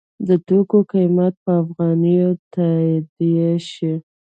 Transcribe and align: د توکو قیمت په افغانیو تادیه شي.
د 0.27 0.29
توکو 0.47 0.77
قیمت 0.93 1.33
په 1.43 1.51
افغانیو 1.63 2.29
تادیه 2.53 3.51
شي. 3.71 3.93